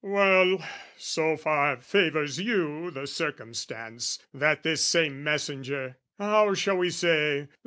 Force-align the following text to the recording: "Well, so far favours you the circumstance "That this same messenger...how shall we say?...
"Well, 0.03 0.67
so 0.97 1.37
far 1.37 1.77
favours 1.77 2.41
you 2.41 2.89
the 2.89 3.05
circumstance 3.05 4.17
"That 4.33 4.63
this 4.63 4.83
same 4.83 5.23
messenger...how 5.23 6.55
shall 6.55 6.77
we 6.77 6.89
say?... 6.89 7.49